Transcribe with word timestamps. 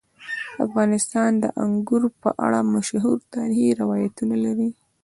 افغانستان 0.65 1.31
د 1.43 1.45
انګور 1.63 2.03
په 2.21 2.29
اړه 2.45 2.59
مشهور 2.73 3.17
تاریخی 3.35 3.69
روایتونه 3.81 4.35
لري. 4.45 4.69